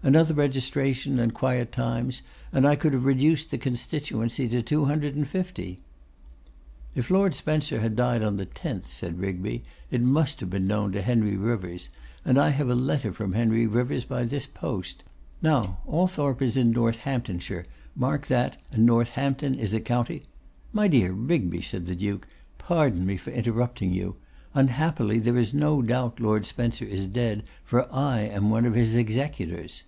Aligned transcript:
'Another 0.00 0.32
registration 0.32 1.18
and 1.18 1.34
quiet 1.34 1.72
times, 1.72 2.22
and 2.52 2.64
I 2.64 2.76
could 2.76 2.92
have 2.92 3.04
reduced 3.04 3.50
the 3.50 3.58
constituency 3.58 4.48
to 4.48 4.62
two 4.62 4.84
hundred 4.84 5.16
and 5.16 5.26
fifty.' 5.26 5.80
'If 6.94 7.10
Lord 7.10 7.34
Spencer 7.34 7.80
had 7.80 7.96
died 7.96 8.22
on 8.22 8.36
the 8.36 8.46
10th,' 8.46 8.84
said 8.92 9.18
Rigby, 9.18 9.64
'it 9.90 10.00
must 10.00 10.38
have 10.38 10.50
been 10.50 10.68
known 10.68 10.92
to 10.92 11.02
Henry 11.02 11.36
Rivers. 11.36 11.88
And 12.24 12.38
I 12.38 12.50
have 12.50 12.68
a 12.68 12.76
letter 12.76 13.12
from 13.12 13.32
Henry 13.32 13.66
Rivers 13.66 14.04
by 14.04 14.22
this 14.22 14.46
post. 14.46 15.02
Now, 15.42 15.78
Althorp 15.88 16.42
is 16.42 16.56
in 16.56 16.70
Northamptonshire, 16.70 17.66
mark 17.96 18.28
that, 18.28 18.56
and 18.70 18.86
Northampton 18.86 19.56
is 19.56 19.74
a 19.74 19.80
county' 19.80 20.22
'My 20.72 20.86
dear 20.86 21.10
Rigby,' 21.10 21.60
said 21.60 21.86
the 21.86 21.96
Duke, 21.96 22.28
'pardon 22.56 23.04
me 23.04 23.16
for 23.16 23.32
interrupting 23.32 23.92
you. 23.92 24.14
Unhappily, 24.54 25.18
there 25.18 25.36
is 25.36 25.52
no 25.52 25.82
doubt 25.82 26.20
Lord 26.20 26.46
Spencer 26.46 26.84
is 26.84 27.06
dead, 27.08 27.42
for 27.64 27.92
I 27.92 28.20
am 28.20 28.48
one 28.48 28.64
of 28.64 28.74
his 28.74 28.94
executors. 28.96 29.82